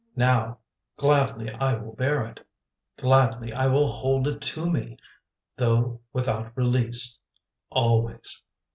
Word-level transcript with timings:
Now 0.15 0.57
gladly 0.97 1.53
I 1.53 1.75
will 1.75 1.93
bear 1.93 2.25
it; 2.25 2.39
Gladly 2.97 3.53
I 3.53 3.67
will 3.67 3.85
hold 3.91 4.27
it 4.27 4.41
to 4.41 4.67
me, 4.67 4.97
Though 5.57 6.01
without 6.11 6.55
relecise; 6.55 7.19
Always. 7.69 8.41